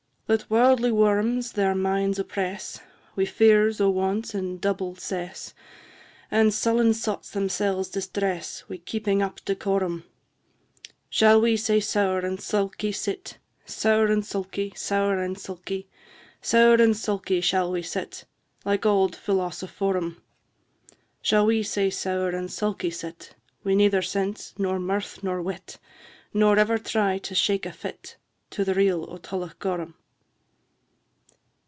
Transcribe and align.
IV. 0.31 0.39
Let 0.49 0.49
warldly 0.49 0.93
worms 0.93 1.51
their 1.51 1.75
minds 1.75 2.17
oppress 2.17 2.79
Wi' 3.17 3.25
fears 3.25 3.81
o' 3.81 3.89
want 3.89 4.33
and 4.33 4.61
double 4.61 4.95
cess, 4.95 5.53
And 6.31 6.53
sullen 6.53 6.93
sots 6.93 7.31
themsells 7.31 7.91
distress 7.91 8.63
Wi' 8.69 8.77
keeping 8.77 9.21
up 9.21 9.41
decorum: 9.43 10.05
Shall 11.09 11.41
we 11.41 11.57
sae 11.57 11.81
sour 11.81 12.19
and 12.19 12.39
sulky 12.39 12.93
sit, 12.93 13.39
Sour 13.65 14.05
and 14.05 14.25
sulky, 14.25 14.71
sour 14.73 15.21
and 15.21 15.37
sulky, 15.37 15.89
Sour 16.41 16.75
and 16.75 16.95
sulky 16.95 17.41
shall 17.41 17.69
we 17.69 17.81
sit, 17.81 18.23
Like 18.63 18.85
old 18.85 19.17
philosophorum? 19.17 20.21
Shall 21.21 21.45
we 21.47 21.61
sae 21.61 21.89
sour 21.89 22.29
and 22.29 22.49
sulky 22.49 22.89
sit, 22.89 23.35
Wi' 23.65 23.73
neither 23.73 24.01
sense, 24.01 24.53
nor 24.57 24.79
mirth, 24.79 25.23
nor 25.23 25.41
wit, 25.41 25.77
Nor 26.33 26.57
ever 26.57 26.77
try 26.77 27.17
to 27.17 27.35
shake 27.35 27.65
a 27.65 27.73
fit 27.73 28.15
To 28.51 28.63
th' 28.63 28.77
Reel 28.77 29.03
o' 29.11 29.17
Tullochgorum? 29.17 29.95